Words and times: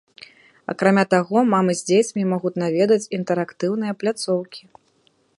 Акрамя 0.71 1.01
таго, 1.13 1.37
мамы 1.53 1.75
з 1.79 1.85
дзецьмі 1.89 2.23
могуць 2.31 2.53
наведаць 2.63 3.09
інтэрактыўныя 3.17 3.93
пляцоўкі. 4.05 4.61